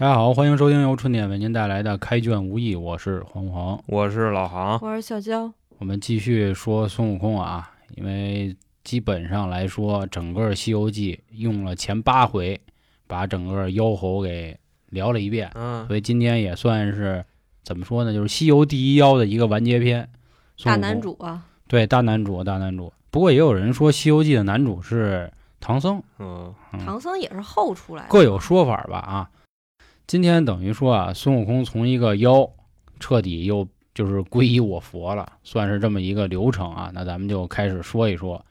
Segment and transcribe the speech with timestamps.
[0.00, 3.82] 大家好，欢迎收听由春点为您带来的《开卷无益》，我是黄黄。
[3.86, 12.60] 我是老航，我是小娇，我们继续说孙悟空啊，因为基本上来说，整个《西游记》用了前八回，
[13.08, 14.56] 把整个妖猴给
[14.90, 17.24] 聊了一遍，嗯，所以今天也算是
[17.64, 20.08] 怎么说呢，就是《西游第一妖》的一个完结篇。
[20.56, 22.92] 孙悟空大男主啊，对大男主，大男主。
[23.10, 26.78] 不过也有人说《西游记》的男主是唐僧，嗯，嗯。
[26.84, 29.30] 唐僧也是后出来的，各有说法吧啊。
[30.08, 32.48] 今天等于说啊，孙悟空从一个妖
[32.98, 36.90] 彻底又就是皈依我佛了，算是这么一个流程啊。
[36.94, 38.42] 那咱们就开始说一说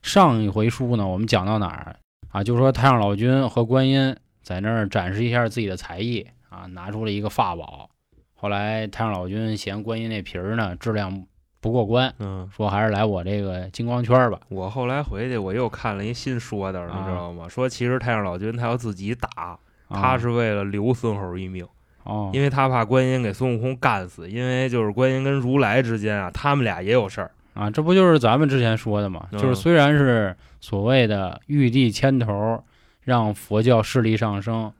[0.00, 1.96] 上一回书呢，我们讲到哪儿
[2.30, 2.42] 啊？
[2.42, 7.90] 就说太上老君和观音在那儿展示一下自己的才艺啊，拿出了一个法宝。
[8.32, 11.26] 后来太上老君嫌观音那皮儿呢质量
[11.60, 14.40] 不过关，嗯，说还是来我这个金光圈吧。
[14.48, 17.46] 我后来回去我又看了一新说的，你知道吗？
[17.50, 19.58] 说其实太上老君他要自己打，啊
[19.92, 21.66] 他是为了留孙猴一命，
[22.04, 27.30] 哦，因为他怕观音给孙悟空干死，因为就是观音跟如来之间啊，他们俩也有事儿。
[27.54, 29.26] 啊，这不就是咱们之前说的嘛？
[29.30, 32.64] 嗯就是虽然是所谓的玉帝牵头
[33.02, 34.72] 让佛教势力上升，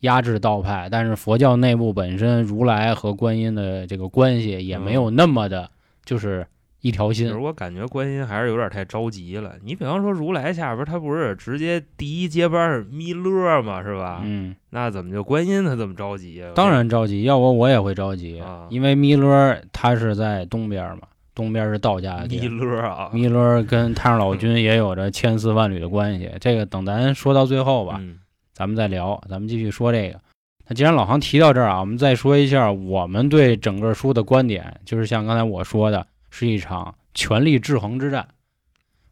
[0.00, 5.70] 压制道派，但是佛教内部本身如来和观音的这个关系也没有那么的，
[6.04, 6.46] 就是
[6.80, 9.54] 一条心我感觉观音还是有点太着急了。
[9.62, 14.22] 你比方说如来下边他不是直接第一接班是弥勒嘛，是吧？
[14.24, 16.52] 嗯，那怎么就观音他这么着急啊？
[16.54, 21.02] 当然着急，要我我也会着急，啊因为弥勒他是在东边嘛，
[21.34, 22.48] 东边是道家的弥。
[22.48, 28.18] 勒啊，弥勒跟太上老君也有着千丝万缕的关系，这个等咱说到最后吧，嗯
[28.52, 30.20] 咱们再聊，咱们继续说这个。
[30.68, 38.26] 那既然老航提到这儿啊，我们再说一下我们对整个书的观点，就是像刚才我说的，是一场权力制衡之战。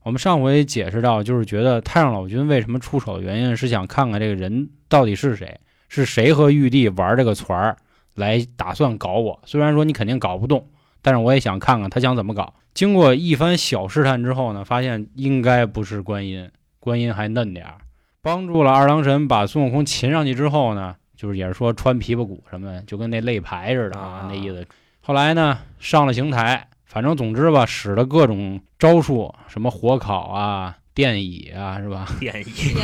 [0.02, 7.76] 我们上回解释到，就是觉得太上老君为什么出手的原因是想看看这个人到底是谁，是谁和玉帝玩这个团儿
[8.14, 9.38] 来打算搞我。
[9.44, 10.66] 虽然说你肯定搞不动，
[11.02, 12.54] 但是我也想看看他想怎么搞。
[12.72, 17.74] 经过一番小试探之后呢，发现应该不是观音，观音还嫩点儿。
[18.22, 24.66] 帮助了二郎神把孙悟空擒上去之后呢，就是也是说穿琵琶骨什么的，就跟那肋排似的啊那意思。
[25.00, 32.06] 后来呢，上了刑台，反正总之吧，使了各种招数，什么火烤啊、电椅啊，是吧？
[32.18, 32.74] 电椅。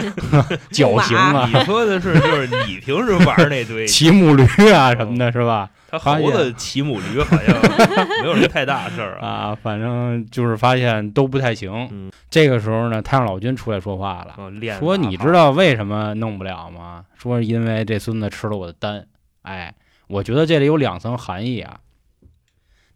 [0.72, 4.42] 绞刑啊你，说的是就是你平时玩那堆， 骑母驴
[4.72, 5.68] 啊什么的，是吧？
[5.90, 7.54] 他猴子骑母驴好像
[8.22, 9.28] 没有什么太大事儿啊。
[9.28, 11.70] 啊，反正就是发现都不太行。
[11.90, 17.04] 嗯这个时候呢，太上老君出来说话了，哦说你知道为什么弄不了吗？
[17.18, 19.04] 说是因为这孙子吃了我的丹。
[19.42, 19.74] 哎，
[20.08, 21.76] 我觉得这里有两层含义啊。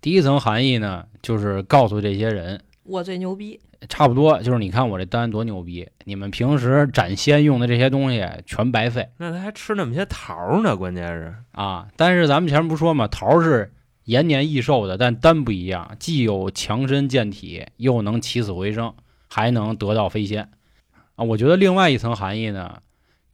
[0.07, 3.59] 第一层含义呢，就是告诉这些人，我最牛逼，
[3.89, 11.89] 差不多就是你看我这丹多牛逼，你们平时斩仙用的这些东西全白费那他还吃那么些桃儿呢，关键是啊。
[11.97, 13.73] 但是咱们前面不说嘛，桃是
[14.05, 18.95] 延年益寿的，但丹不一样，既有强身健体，又能起死回生，
[19.29, 20.49] 还能得道飞仙
[21.17, 21.25] 啊。
[21.25, 22.79] 我觉得另外一层含义呢，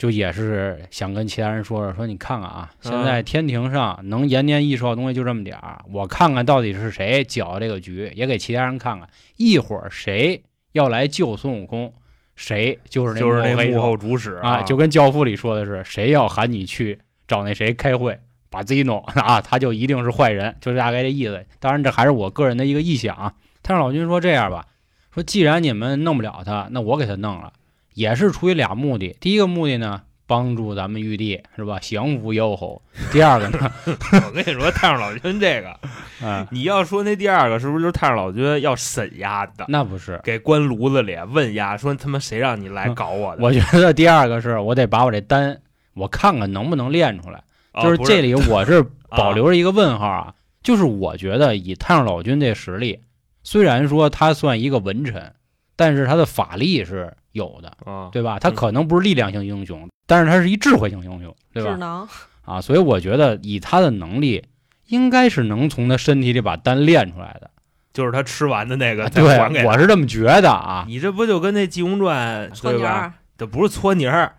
[0.03, 10.43] 就也是想跟其他人说说，说你看看啊，嗯现在天庭上能延年益寿的东西就这么点儿，我看看到底是谁搅这个局，也给其他人看看，一会儿谁
[10.73, 11.95] 要来救孙悟空，
[12.35, 16.99] 谁就是那就是那幕后主使啊，就跟教父里说的是，谁要喊你去
[17.29, 18.19] 找那谁开会，
[18.51, 21.47] 把自己弄啊，他就一定是坏人，就是大概这意思。
[21.61, 23.35] 当然，这还是我个人的一个臆想啊。
[23.63, 24.67] 太上老君说这样吧，
[25.15, 27.53] 说既然你们弄不了他，那我给他弄了，
[27.95, 29.17] 也是出于俩目的。
[29.21, 32.81] 第一个目的呢，帮助咱们玉帝是吧， 降服妖猴；
[33.13, 35.69] 第二个呢， 我跟你说，太上老君这个，
[36.27, 40.21] 啊，你要说那第二个是不是就是太上老君要审丫的，那不是。
[40.25, 43.43] 给关炉子里问丫说他妈谁让你来搞我的？
[43.43, 45.61] 我觉得第二个是我得把我这丹，
[45.95, 47.43] 我看看能不能练出来。
[47.83, 53.01] 就是这里我是保留着一个问号啊，就是我觉得以太上老君这实力，
[53.43, 55.33] 虽然说他算一个文臣，
[55.75, 58.39] 但是他的法力是有的，啊，对吧？
[58.39, 61.71] 他可能不是力量型英雄，但是他是一智慧型英雄，对吧？
[61.73, 62.09] 智囊，
[62.45, 64.45] 啊，所以我觉得以他的能力，
[64.89, 67.51] 应该是能从他身体里把丹练出来的。
[67.93, 70.85] 就是他吃完的那个，对还给，他我是这么觉得啊。
[70.89, 72.55] 你这不就跟那济公传对吧？
[72.55, 74.35] 搓泥儿，这不是搓泥儿，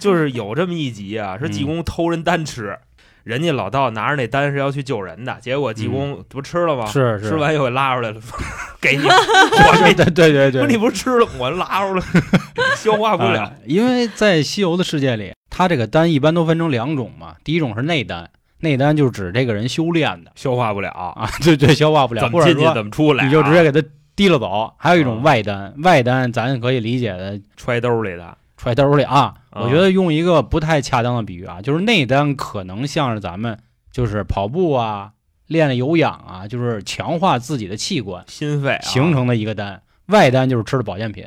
[0.00, 2.76] 就是有这么一集啊， 是济公偷人丹吃，
[3.26, 6.86] 人家老道拿着那丹是要去救人的，结果济公不吃了吗？
[6.86, 8.20] 是是，吃完又给拉出来了，
[8.80, 12.02] 给你， 我 对对对对对，说你不是吃了，我拉出来，
[12.76, 13.42] 消化不了。
[13.42, 17.34] 啊因为在西游的世界里，他这个丹一般都分成两种嘛。
[17.42, 18.30] 第一种是内丹，
[18.60, 23.84] 内丹就是指这个人修炼的消化不了，啊，对对，消化不了，怎么进去或者说怎么出来啊，你就直接给他
[24.14, 24.72] 提了走。
[24.78, 29.34] 还有一种嗯外丹，外丹咱可以理解的，揣兜里的，揣兜里啊。
[29.50, 33.58] 啊我觉得用一个不太恰当的比喻啊，就是内丹可能像是咱们
[33.90, 35.12] 就是跑步啊、
[35.46, 39.82] 练练有氧啊，就是强化自己的器官心肺啊形成的一个丹。
[40.06, 41.26] 外丹就是吃的保健品。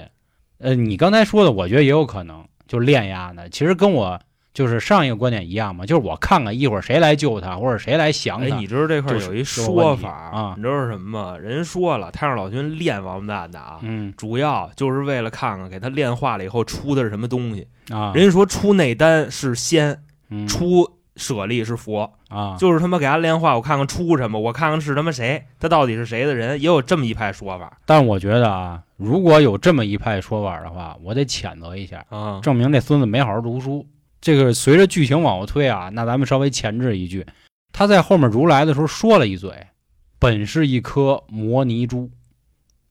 [0.60, 3.50] 呃，你刚才说的，我觉得也有可能，就是练压的。
[3.50, 4.20] 其实跟我
[4.54, 8.58] 就是上一个观点一样嘛，就是我看看一会儿谁来救他，或者谁来降哎，他。
[8.58, 11.38] 你知道这块儿有一说法啊你知道是什么吗？
[11.38, 17.68] 人说了，太上老君练王八蛋的啊，嗯主要就是为了看看给他炼化了以后出的是什么东西。
[17.90, 32.40] 啊，人家说出内丹是仙，嗯出舍利是佛，啊，就是他妈给他炼化，我看看出什么，我看看是他妈谁，他到底是谁的人，也有这么一派说法但我觉得啊，如果有这么一派说法的话，我得谴责一下，啊。
[32.42, 33.86] 证明这孙子没好好读书。
[34.22, 37.26] 这个随着剧情往后推啊，那咱们稍微前置一句，
[37.72, 39.52] 他在后面如来的时候说了一嘴
[40.20, 42.10] ：“本是一颗摩尼珠。”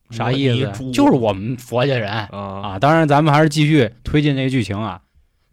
[0.09, 0.91] 啥意思？
[0.91, 2.29] 就是我们佛家人啊
[2.63, 2.79] 啊。
[2.79, 5.01] 当然，咱们还是继续推进这个剧情啊。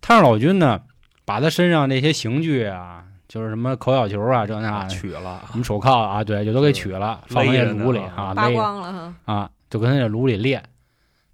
[0.00, 0.80] 太上老君呢，
[1.26, 9.14] 把他身上那些刑具啊，就是什么口角球啊，这那的，取了什么手铐啊，对，就都给取了，放那勒着呢炉里啊啊，扒光了哈。
[9.26, 10.62] 啊，就跟他这炉里练。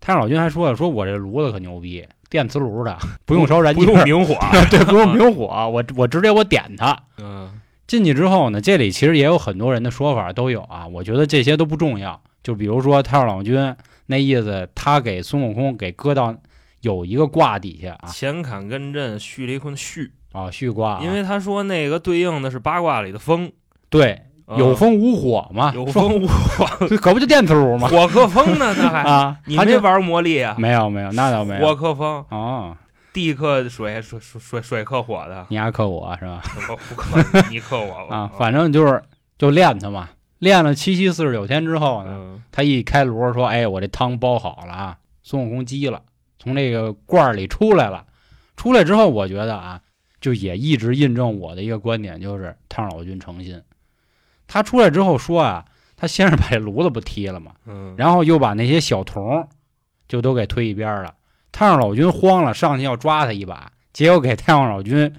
[0.01, 2.97] 太上老君还说了，说我这炉子可牛逼，电磁炉的，
[3.27, 4.35] 不用烧燃气不气，用明火。
[4.71, 6.99] 对，不用明火，我我直接我点它。
[7.19, 12.19] 嗯进去之后呢，这里其实也有很多人的说法都有啊，我觉得这些都不重要。
[12.43, 13.77] 就比如说太上老君
[14.07, 16.35] 那意思，他给孙悟空给搁到
[16.81, 23.53] 有一个卦底下啊乾坎艮震巽离坤巽，啊巽卦啊，因为他说那个对应的是八卦里的风，
[23.91, 27.89] 对嗯有风无火嘛，有风无火， 这可不就电磁炉吗？
[27.89, 28.75] 火克风呢？
[28.75, 30.55] 他还啊，你没玩魔力啊？
[30.59, 32.77] 没有没有，那倒没火有克风，哦，
[33.13, 36.43] 地克水，水水水水克火的，你还克我是吧？
[36.71, 39.03] 我不克你克我啊，反正就是
[39.39, 40.09] 就练他嘛，
[40.39, 46.03] 练了七七四十九天之后呢，嗯他一开炉说：“哎，我这汤煲好了啊！”孙悟空急了，
[46.39, 48.05] 从这个罐儿里出来了。
[48.57, 49.81] 出来之后，我觉得啊，
[50.21, 53.59] 就也一直印证我的一个观点，就是太上老君诚心。
[54.53, 55.65] 他出来之后说啊，
[55.97, 59.49] 他先是把这炉子不踢了嘛，嗯，然后又把那些小童
[60.07, 61.15] 就都给推一边儿了。
[61.53, 65.11] 太上老君慌了，上去要抓他一把，结果给太上老君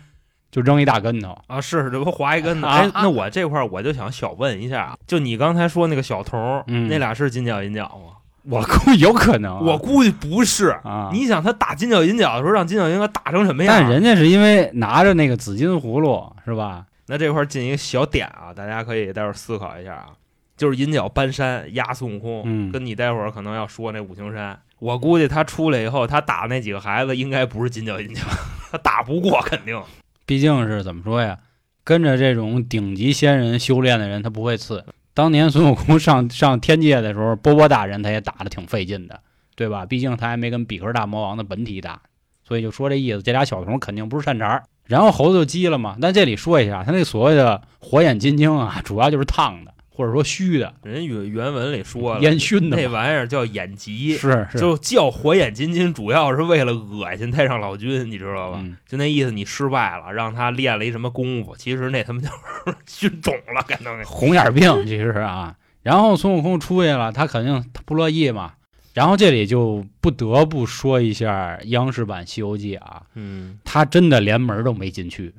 [0.51, 1.35] 就扔一大跟头。
[1.47, 2.67] 啊是这不划一跟头？
[2.67, 8.17] 啊哎，那我这块儿我就想小问一下啊，就你刚才说那个小童，嗯那俩是金角银角吗？
[8.45, 10.67] 我估计有可能啊、我估计不是。
[10.83, 13.73] 啊，你想他打金角银角的时候，让金角银角打成什么样？
[13.73, 16.85] 但人家是因为拿着那个紫金葫芦是吧？
[17.07, 20.09] 那这块儿进一个小点啊，大家可以待会儿思考一下啊，
[20.55, 28.21] 就是银角搬山压孙悟空，嗯跟你待会儿可能要说那五行山，我估计他出来以后，他打那几个孩子应该不是金角银角，
[28.71, 29.81] 他打不过肯定。
[30.25, 31.37] 毕竟是怎么说呀？
[31.83, 34.85] 跟着这种顶级仙人修炼的人，他不会次。
[35.13, 39.19] 当年孙悟空上上天界的时候，波波大人他也打的挺费劲的，
[39.55, 39.85] 对吧？
[39.85, 42.01] 毕竟他还没跟比克大魔王的本体打，
[42.47, 44.63] 所以就说这意思，这俩小童肯定不是善茬儿。
[44.93, 45.97] 然后猴子就急了嘛。
[45.99, 52.87] 但这里说一下，他那所谓的火眼金睛啊， 主要就是烫的，或者说虚的、人原原文里说了，烟熏的那。
[52.87, 58.59] 玩意儿叫眼疾，是是，就叫火眼金睛，主要是为了恶心太上老君，你知道吧？
[58.61, 65.55] 嗯就那意思，你失败了，让他练了一什么功夫，其实那他妈就是熏肿了，可能红眼病其实是啊。
[65.81, 68.53] 然后孙悟空出去了，他肯定他不乐意嘛。
[68.93, 75.33] 然后这里就不得不说一下央视版《西游记》啊，嗯，他真的连门都没进去，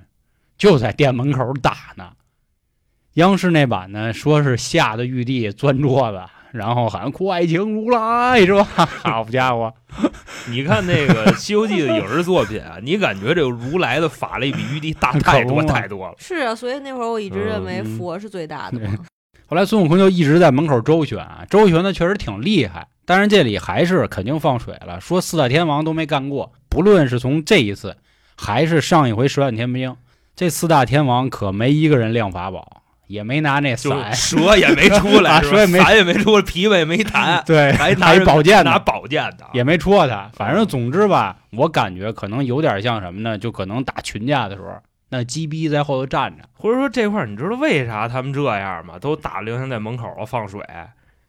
[0.58, 2.10] 就在店门口打呢。
[3.14, 6.20] 央视那版呢，说是吓得玉帝钻桌子，
[6.50, 8.64] 然后喊“快请如来”是吧？
[9.04, 9.72] 好家伙，
[10.48, 16.14] 你看那个《西游记》的影视作品啊， 你感觉这个如来的法力比玉帝大太多 太多了。
[16.18, 18.98] 是啊，所以那会儿我一直认为嗯佛是最大的嘛。
[19.46, 22.88] 后来孙悟空就一直在门口周旋啊，周旋的确实挺厉害。
[23.06, 26.52] 但是这里还是肯定放水了，说四大天王都没干过。
[26.70, 27.96] 不论是从这一次，
[28.34, 29.94] 还是上一回十万天兵，
[30.34, 40.30] 这四大天王可没一个人亮法宝，也没拿那伞，蛇也没出来， 啊蛇也没伞也没出来，琵琶也没弹， 对，还拿一着宝剑呢拿宝剑的，也没戳他。
[40.32, 43.36] 反正总之吧，我感觉可能有点像什么呢？
[43.36, 44.78] 就可能打群架的时候，
[45.16, 46.44] 那鸡逼在后头站着。
[46.52, 48.98] 或者说这块儿，你知道为啥他们这样吗？
[48.98, 50.60] 都打流行在门口放水，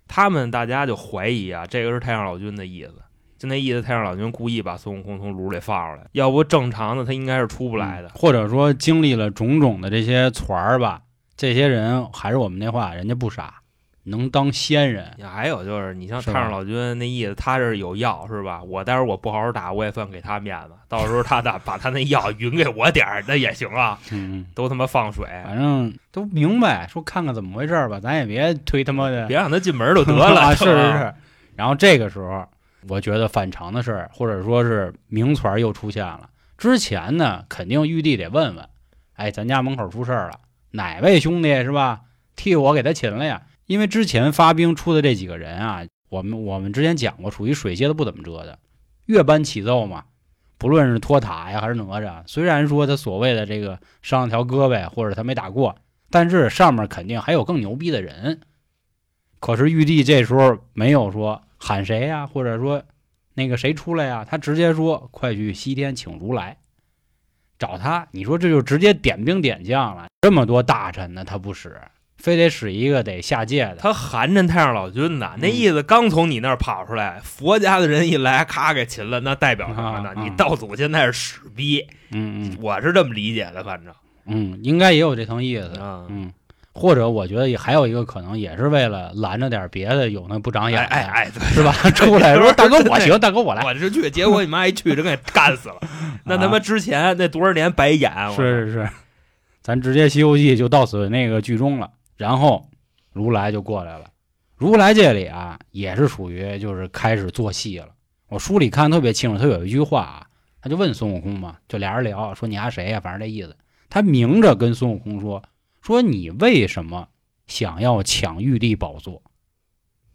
[0.08, 2.94] 他们大家就怀疑啊，这个是太上老君的意思，
[3.38, 8.10] 就那意思，太上老君故意把孙悟空从炉里放出来，要不正常的他应该是出不来的。
[8.15, 11.01] 或者说经历了种种的这些团儿吧，
[11.36, 13.56] 这些人还是我们那话，人家不傻，
[14.05, 15.05] 能当仙人。
[15.21, 18.63] 还有就是，你像太上老君那意思，他这是有药是吧？
[18.63, 20.74] 我待会儿我不好好打，我也算给他面子。
[20.88, 24.00] 到时候他打把他那药 匀给我点儿，那也行啊。
[24.12, 30.39] 嗯，都他妈放水，反正都明白，说看看怎么回事儿吧，咱也别推他妈的，别让他进门就得了。
[30.41, 31.13] 啊，是吧是是。
[31.55, 32.47] 然后这个时候，
[32.88, 36.29] 我觉得反常的事儿，或者说是名传儿又出现了。
[36.57, 38.69] 之前呢，肯定玉帝得问问，
[39.15, 40.39] 哎，咱家门口出事儿了，
[40.71, 42.01] 哪位兄弟是吧？
[42.35, 43.41] 替我给他擒了呀。
[43.65, 48.60] 因为之前发兵出的这几个人啊，我们我们之前讲过，属于水蝎子不怎么遮的，
[49.05, 50.05] 月班起奏嘛。
[50.57, 55.75] 不论是托塔呀还是哪吒，虽然说他所谓的这个伤了条胳膊，或者他没打过，
[56.10, 58.39] 但是上面肯定还有更牛逼的人。
[59.39, 62.84] 可是玉帝这时候没有说喊谁呀，或者说
[63.34, 66.57] 那个谁出来呀，他直接说快去西天请如来，
[67.60, 68.07] 找他。
[68.12, 71.79] 你说这就直接点兵点将了，这么多大臣呢，他不使，
[72.25, 73.75] 非得使一个得下界的。
[73.75, 80.10] 他寒碜太上老君呢，那嗯意思刚从你那儿跑出来，佛家的人一来，咔给擒了，那代表什么呢？
[80.10, 83.94] 啊啊你道祖现在是屎逼，嗯嗯我是这么理解的，反正
[84.25, 85.79] 嗯，应该也有这层意思。
[85.79, 86.34] 啊，嗯，
[86.74, 91.72] 或者我觉得也还有一个可能，也是为了拦着点别的有那不长眼的，哎哎哎，是吧？
[91.94, 93.63] 出来说大哥我行，大哥我来。
[93.63, 95.75] 我这去，结果你妈一去，真给干死了。
[96.25, 98.89] 那他妈之前那多少年白演，是是是，
[99.62, 102.69] 咱直接《西游记》就到此那个剧终了，然后
[103.12, 104.05] 如来就过来了。
[104.55, 107.89] 如来这里啊，也是属于就是开始做戏了。
[108.29, 110.27] 我书里看特别清楚，他有一句话啊，
[110.62, 113.55] 他就问孙悟空嘛，就俩人聊，说你丫谁呀、反正这意思。
[113.89, 115.43] 他明着跟孙悟空说，
[115.81, 117.10] 说你为什么
[117.48, 119.22] 想要抢玉帝宝座？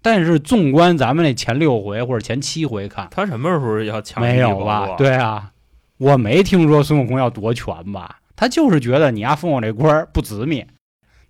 [0.02, 5.52] 但是纵观咱们那前六回或者前七回看，他什么时候要抢没有吧？，对啊，
[5.99, 8.21] 我没听说孙悟空要夺权吧？
[8.35, 10.66] 他就是觉得你丫封我这官儿不紫密，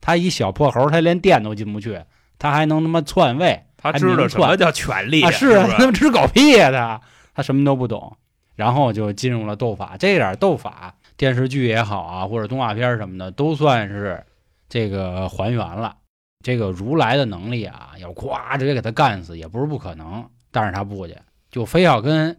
[0.00, 2.00] 他一小破猴，他连殿都进不去，
[2.38, 5.30] 他还能他妈篡位他知道什么叫权力啊？
[5.30, 7.00] 是啊，他妈吃狗屁呀、他
[7.34, 8.16] 他什么都不懂，
[8.56, 9.96] 然后就进入了斗法。
[9.98, 14.24] 这点斗法，电视剧也好啊，或者动画片什么的，都算是
[14.68, 15.96] 这个还原了。
[16.42, 21.14] 这个如来的能力啊，要咵直接给他干死也不是不可能，但是他不去，
[21.50, 22.34] 就非要跟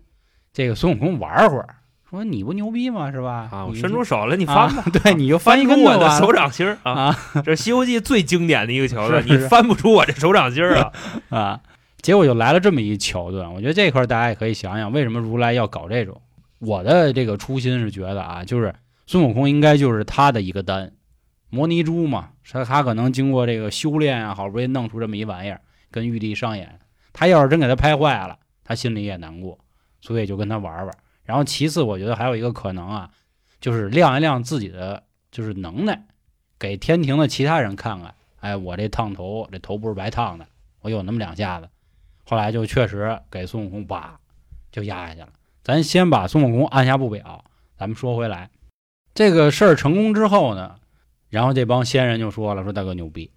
[0.51, 1.75] 这个孙悟空玩会儿，
[2.11, 3.09] 说你不牛逼吗？
[3.11, 3.49] 是吧？
[3.51, 6.91] 啊，我你伸出手来，你啊翻吧， 对，你就翻一出我的手掌心儿啊！
[6.91, 10.91] 啊 这是《西游记》最经典的一个桥段，你翻不出我这手掌心儿啊！
[11.29, 11.61] 啊！
[12.01, 16.19] 结果就来了这么一桥段，我觉得这块大家也可以想想，为什么如来要搞这种？
[16.59, 18.75] 我的这个初心是觉得啊，就是
[19.07, 20.91] 孙悟空应该就是他的一个丹，
[21.49, 26.77] 摩尼珠嘛，他他可能经过这个修炼啊，好不容易弄出这么一玩意儿，跟玉帝上演。
[27.13, 29.57] 他要是真给他拍坏了，他心里也难过，
[30.01, 30.95] 所以就跟他玩玩。
[31.31, 33.09] 然后其次，我觉得还有一个可能啊，
[33.61, 36.03] 就是亮一亮自己的就是能耐，
[36.59, 40.45] 给天庭的其他人看看，哎，我这烫头，这头不是白烫的，
[40.81, 41.69] 我有那么两下子。
[42.25, 44.19] 后来就确实给孙悟空叭
[44.73, 45.29] 就压下去了。
[45.63, 47.45] 咱先把孙悟空按下不表，
[47.77, 48.49] 咱们说回来，
[49.13, 50.75] 这个事儿成功之后呢，
[51.29, 53.31] 然后这帮仙人就说了，说大哥牛逼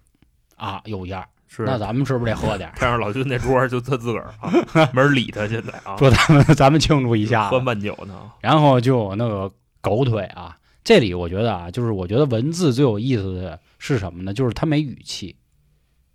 [0.57, 2.73] 啊，有样儿，是那咱们是不是得喝点儿？
[2.75, 4.51] 太上老君那桌就他自个儿啊，
[4.93, 8.31] 没人理他现在啊，说咱们咱们庆祝一下喝子，闷酒呢。
[8.41, 10.57] 然后就那个狗腿啊。
[10.83, 14.33] 这里我觉得啊，就是我觉得文字最有意思的是什么呢？
[14.33, 15.35] 就是他没语气，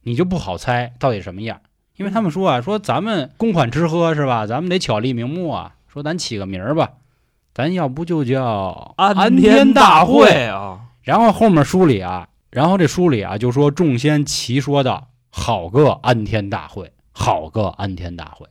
[0.03, 1.61] 你就不好猜到底什么样。
[1.97, 4.47] 因为他们说啊，说咱们公款吃喝是吧？
[4.47, 6.91] 咱们得巧立名目啊，说咱起个名儿吧，
[7.53, 18.47] 咱要不就叫安天大会啊，然后后面书里啊，然后这书里啊就说众仙齐说道：“好个安天大会，好个安天大会。”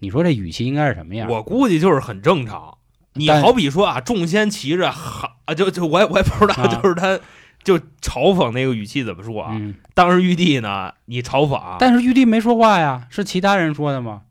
[0.00, 1.30] 你说这语气应该是什么样？
[1.30, 2.76] 我估计就是很正常。
[3.14, 7.18] 你好比说啊，众仙骑着，好啊，就就我也我也不知道，啊 就是他
[7.62, 9.52] 就嘲讽那个语气怎么说啊？
[9.54, 14.22] 嗯，当时玉帝呢，你嘲讽，但是玉帝没说话呀，是其他人说的吗？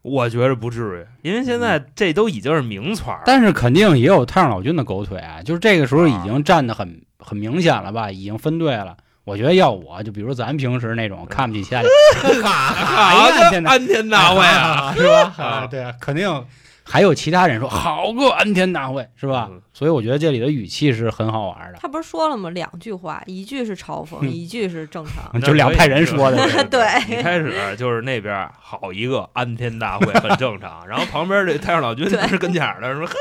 [0.00, 8.96] 我觉着不至于，因为现在这都已经是名词儿，但是肯定也有太上老君的狗腿啊，就是这个时候已经站得很很明显了吧，已经分队了。
[9.24, 11.90] 我觉得要我就比如咱平时那种看不起其他人，
[12.42, 15.32] 哈哈 安天大安天大会啊， 是吧？
[15.38, 16.44] 啊啊，对啊，肯定
[16.84, 19.48] 还有其他人说好个安天大会，是吧？
[19.50, 22.50] 嗯所以我觉得这里的语气是很好玩的，他不是说了吗？
[22.50, 25.30] 两句话，一句是嘲讽，嗯一句是正常。
[25.32, 26.36] 那就两派人说的。
[26.64, 33.14] 对一开始就是那边好一个安天大会很正常，然后旁边这太上老君对是跟前儿的说，呵，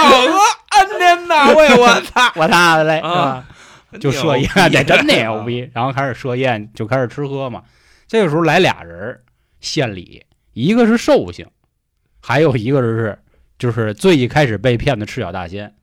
[0.00, 0.38] 好个
[0.70, 2.32] 安天大会，我操！
[2.34, 3.44] 我操的嘞，是啊吧？
[4.00, 5.70] 就设宴， 这真牛逼。
[5.72, 7.64] 然后开始设宴，就开始吃喝嘛。
[8.06, 9.20] 这个时候来俩人
[9.60, 11.46] 献礼，一个是寿星，
[12.20, 13.18] 还有一个是
[13.58, 15.74] 就是最一开始被骗的赤脚大仙。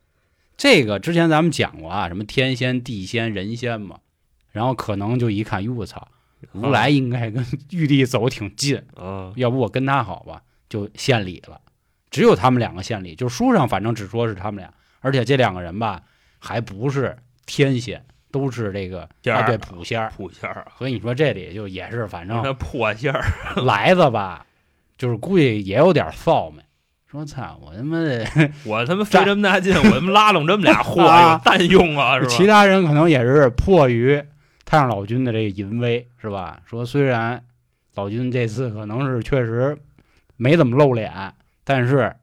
[0.56, 4.00] 这个之前咱们讲过啊，什么天仙、地仙、人仙嘛。
[4.52, 6.08] 然后可能就一看，哟我操，
[6.52, 11.60] 如来应该跟玉帝走挺近， 嗯，要不我跟他好吧，就献礼了。
[12.12, 16.04] 只有他们两个献礼，就书上反正只说是他们俩，而且这两个人吧，
[16.38, 20.12] 还不是天仙，都是这个啊对普仙儿。
[20.16, 23.24] 普仙儿，所以你说这里就也是，反正那破仙儿，
[23.66, 24.46] 来子吧，
[24.98, 26.62] 就是估计也有点臊没，
[27.10, 28.26] 说操，我他妈的，
[28.66, 32.28] 我他妈费这么大劲，我他妈拉拢这么俩货， 啊有蛋用啊，是吧？
[32.30, 34.24] 其他人可能也是迫于
[34.66, 36.60] 太上老君的这个淫威，是吧？
[36.66, 37.44] 说虽然
[37.96, 39.78] 老君这次可能是确实
[40.38, 41.12] 没怎么露脸，
[41.64, 42.16] 但是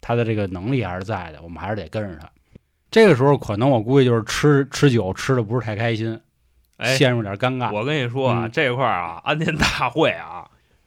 [0.00, 2.28] 他的这个能力还是在的，我们还是得跟着他。
[2.90, 6.18] 这个时候可能我估计就是吃吃酒吃的不是太开心，
[6.78, 7.72] 哎，陷入点尴尬。
[7.72, 10.44] 我跟你说啊，嗯这块儿啊，安天大会啊，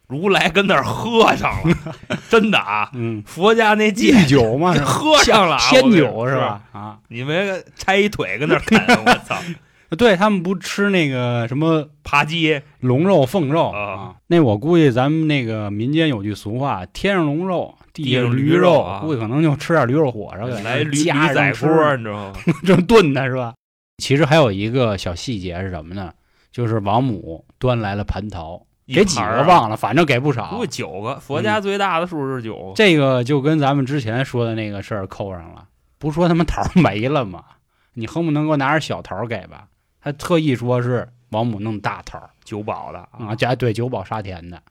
[0.07, 1.75] 如来跟那儿喝上了，
[2.29, 6.39] 真的啊，嗯，佛家那戒祭酒嘛， 喝上了啊，天酒是是？
[6.39, 6.61] 吧？
[6.71, 9.37] 啊，你们拆一腿跟那儿啃，我操，
[9.97, 14.15] 对他们不吃那个什么扒鸡龙肉、凤肉啊啊。
[14.27, 22.33] 那我估计咱们那个民间有句俗话：天上龙肉，地地上驴驴肉啊估计可能就吃点驴肉火烧，给来驴驴夹仔锅，吃， 你知道吗？
[22.65, 23.53] 这炖的是吧？
[23.97, 26.13] 其实还有一个小细节是什么呢？
[26.51, 30.77] 就是王母端来了蟠桃，给几个忘了，反正给不少估计。
[30.79, 32.73] 九个，佛家最大的数是九。
[32.75, 35.67] 这个就跟咱们之前说的那个事儿扣上了，
[35.97, 37.43] 不说他妈桃儿没了吗？
[37.93, 39.67] 你恨不能给我拿点小桃儿给吧？
[39.99, 44.61] 还特意说是王母弄大桃儿九宝的啊，加对九宝沙田的。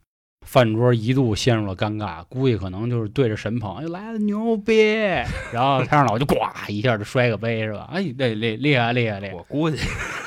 [0.47, 4.92] 饭桌一度陷入了尴尬，估计可能就是对着神捧，哎来了牛逼，
[5.52, 6.37] 然后太上老君呱
[6.68, 7.88] 一下就摔个杯是吧？
[7.92, 9.78] 哎，厉厉厉害厉害厉害，我估计，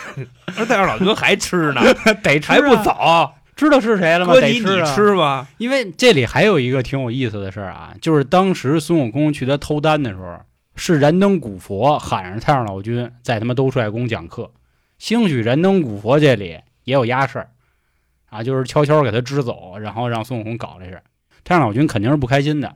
[0.56, 1.82] 那太上老君还吃呢，
[2.24, 3.32] 得吃、啊、还不走？
[3.56, 4.34] 知道是谁了吗？
[4.34, 5.48] 哥你你得吃啊吃吗？
[5.58, 10.40] 因为这里还有一个挺有意思的事儿啊，就是当时孙悟空去他偷丹的时候，
[10.76, 14.52] 是燃灯古佛喊上太上老君在他妈兜率宫讲课，
[14.98, 17.50] 兴许燃灯古佛这里也有压事儿
[18.34, 21.04] 啊，就是悄悄给他支走，然后让孙悟空搞这事儿。
[21.44, 22.76] 太上老君肯定是不开心的，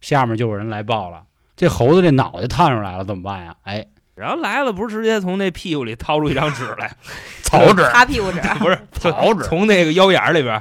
[0.00, 1.22] 下面就有人来报了，
[1.56, 3.56] 这猴子这脑袋探出来了，怎么办呀？
[3.62, 6.92] 哎，然后来了，不是直接从那屁股里掏出一张纸来，
[7.42, 10.60] 草纸，擦屁股纸， 不是草纸从那个腰眼儿里边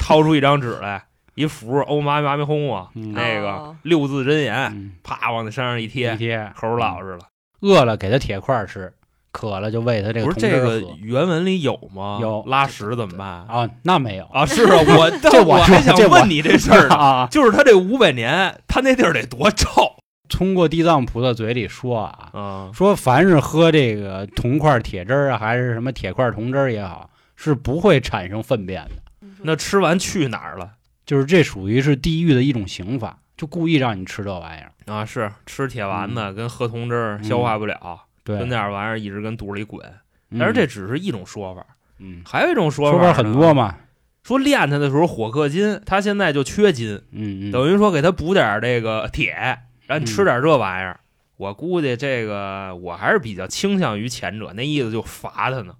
[0.00, 7.20] 掏出一张纸来，一符欧妈咪妈咪哄啊，嗯那个哦六字真言，嗯，啪往那身上一一贴，猴老实了。
[7.60, 8.92] 饿了给他铁块吃，
[9.36, 12.18] 渴了就喂他这个不是这个原文里有吗？
[12.22, 14.46] 有拉屎怎么办啊，那没有啊？
[14.46, 17.28] 是啊，我 这我我还想问你这事儿呢， 啊。
[17.30, 19.68] 就是他这五百年，他那地儿得多臭
[20.26, 22.70] 通过地藏菩萨嘴里说啊，嗯？
[22.72, 29.28] 说凡是喝这个铜块铁汁儿啊，还是什么铁块铜汁儿也好，是不会产生粪便的。
[29.42, 30.70] 那吃完去哪儿了？
[31.04, 34.72] 就是这属于是地狱的一种刑法，就故意让你吃这玩意儿。
[34.92, 39.80] 啊，是吃铁丸子跟喝铜汁儿消化不了，嗯对，就那点玩意儿一直跟肚里滚。
[40.30, 41.64] 嗯但是这只是一种说法，
[42.00, 43.76] 嗯还有一种说说法说法很多，嘛，
[44.24, 50.98] 说练他的时候火克金，他现在就缺金，嗯嗯，等于说给他补点这个铁，让你吃嗯点这玩意儿。
[51.36, 55.74] 我估计这个我还是比较倾向于前者，那意思就罚他呢。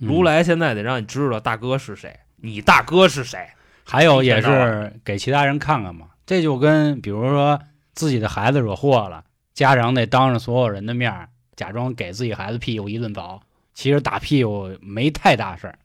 [0.00, 3.40] 嗯如来现在得让你知道大哥是谁，你大哥是谁。
[3.84, 6.06] 还有也是给其他人看看嘛。
[6.24, 7.58] 这就跟比如说
[7.94, 13.40] 自己的孩子惹祸了，家长得当着所有人的面儿假装给自己孩子屁股一顿凿，
[13.74, 15.76] 其实打屁股没太大事儿，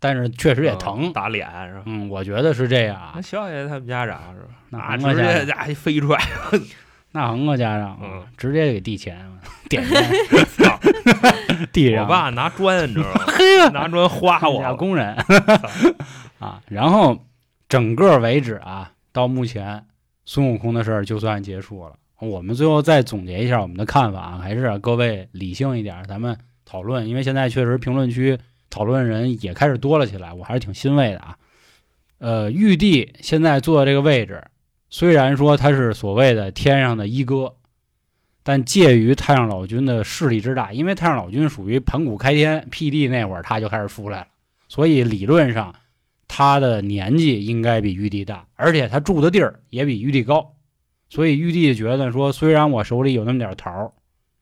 [0.00, 1.12] 但是确实也嗯疼。
[1.12, 1.82] 打脸是吧？
[1.86, 3.22] 嗯，我觉得是这样啊那。
[3.22, 4.48] 肖爷他们家长是吧？
[4.70, 6.18] 那啊，直接家长，家一飞踹，
[7.12, 9.24] 那横哥家长，嗯，直接给递钱，
[9.70, 10.10] 点钱，
[11.72, 12.02] 递上。
[12.02, 13.68] 我爸拿砖，你知道吗？
[13.72, 15.14] 拿砖花我下工人
[16.40, 16.60] 啊。
[16.66, 17.24] 然后
[17.68, 19.86] 整个为止啊，到目前
[20.24, 21.94] 孙悟空的事儿就算结束了。
[22.22, 28.38] 我们最后再总结一下我们的看法啊，还是各位理性一点，咱们讨论，因为现在确实评论区
[28.70, 31.36] 讨论人也开始多了起来，我还是挺欣慰的啊。
[32.18, 34.44] 呃，玉帝现在坐的这个位置，
[34.88, 37.56] 虽然说他是所谓的天上的一哥，
[38.44, 44.26] 但介于太上老君的势力之大，因为太上老君属于盘古开天辟地那会儿他就开始出来了，
[44.68, 45.74] 所以理论上
[46.28, 50.54] 他的年纪应该比玉帝大，而且他住的地儿也比玉帝高，
[51.12, 53.92] 所以玉帝觉得说，虽然我手里有那么点桃儿，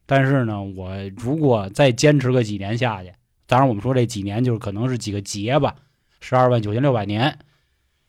[0.06, 3.12] 但是呢，我如果再坚持个几年下去，
[3.48, 5.74] 当然我们说这几年就是可能是几个劫吧，
[6.20, 7.40] 十二万九千六百年，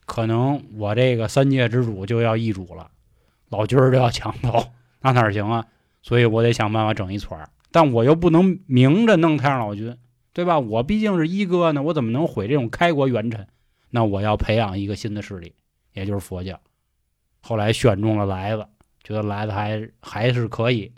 [0.06, 2.92] 可能我这个三界之主就要易主了，
[3.50, 4.68] 老君儿就要抢走，
[5.02, 5.66] 那哪行啊？
[6.04, 9.98] 所以我得想办法整一撮儿，但我又不能明着弄太上老君，
[10.34, 10.60] 对吧？
[10.60, 13.48] 我毕竟是一哥呢，我怎么能毁这种开国元臣？
[13.90, 15.56] 那我要培养一个新的势力，
[15.94, 16.60] 也就是佛教。
[17.42, 18.66] 后来选中了来子，
[19.04, 20.92] 觉得来子还还是可以，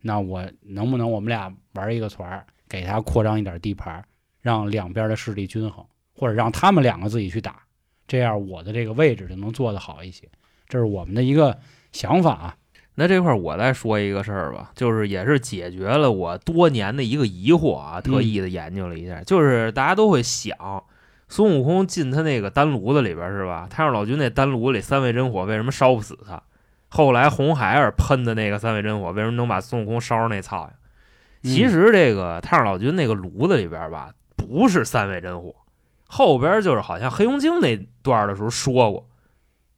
[0.00, 4.04] 那我能不能我们俩玩一个团儿，给他扩张一点地盘儿，
[4.40, 5.84] 让两边的势力均衡，
[6.14, 7.62] 或者让他们两个自己去打，
[8.06, 10.28] 这样我的这个位置就能做得好一些。
[10.68, 11.58] 这是我们的一个
[11.92, 12.56] 想法啊。
[12.94, 20.56] 那这块儿我再说一个事儿吧，就是也是解决了我多年的一个疑惑啊，特意的研究了一下，就是大家都会想，
[21.28, 23.66] 孙悟空进他那个丹炉子里边是吧？
[23.70, 26.42] 太上老君那丹炉里三味真火为什么烧不死他？
[26.88, 30.70] 后来红孩儿喷的那个三味真火为什么能把孙悟空烧成那操呀？
[31.42, 35.54] 其实这个太上老君那个炉子里边吧，不是三味真火，
[36.06, 39.08] 后边就是好像黑熊精那段的时候说过，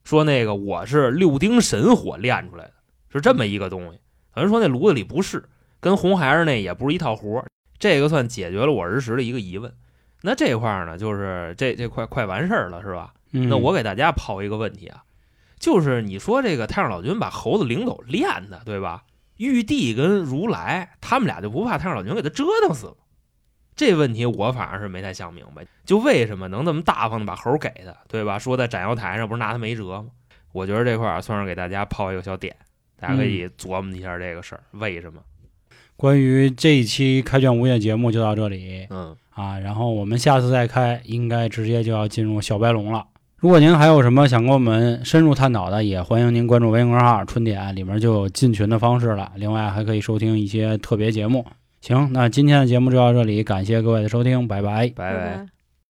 [0.04, 2.72] 说那个我是六丁神火炼出来的，
[3.12, 4.00] 是这么一个东西。
[4.32, 5.48] 等于说那炉子里不是，
[5.80, 7.44] 跟红孩儿那也不是一套活
[7.78, 9.72] 这个算解决了我儿时的一个疑问。
[10.22, 13.12] 那这块儿呢，就是这这块快完事儿了，是吧？
[13.33, 15.04] 嗯那我给大家抛一个问题啊，
[15.59, 19.04] 就是你说这个太上老君把猴子领走练的，对吧？
[19.37, 22.94] 玉帝跟如来他们俩就不怕太上老君给他折腾死吗？
[23.74, 28.38] 这问题我反而是没太想明白，就为什么能这么大方的把猴给他，对吧？
[28.38, 30.09] 说在斩妖台上不是拿他没辙吗？
[30.52, 32.54] 我觉得这块儿算是给大家抛一个小点，
[32.98, 35.22] 大家可以琢磨一下这个事儿，为什么？
[35.96, 43.07] 关于这一期开卷无业节目就到这里嗯，啊，然后我们下次再开，应该直接就要进入小白龙了。
[43.38, 49.33] 如果您还有什么想跟我们深入探讨的，也欢迎您关注微信公众号“春点”，里面就有进群的方式了。
[49.37, 51.46] 另外还可以收听一些特别节目。
[51.81, 54.92] 行，那今天的节目就到这里，感谢各位的收听，拜拜。
[54.94, 55.60] 拜拜。